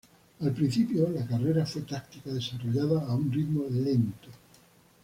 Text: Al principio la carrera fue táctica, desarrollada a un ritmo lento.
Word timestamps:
Al 0.39 0.51
principio 0.51 1.07
la 1.09 1.23
carrera 1.27 1.63
fue 1.63 1.83
táctica, 1.83 2.31
desarrollada 2.33 3.05
a 3.05 3.13
un 3.13 3.31
ritmo 3.31 3.65
lento. 3.69 4.29